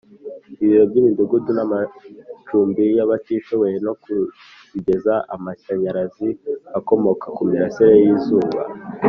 ibiro 0.63 0.83
by 0.89 0.97
imidugudu 1.01 1.49
n 1.57 1.59
amacumbi 1.65 2.83
y 2.97 2.99
abatishoboye 3.05 3.75
no 3.85 3.93
kuzigezaho 4.01 5.23
amashanyarazi 5.35 6.27
akomoka 6.77 7.25
ku 7.35 7.41
mirasire 7.49 7.95
y 8.05 8.09
izuba 8.15 8.61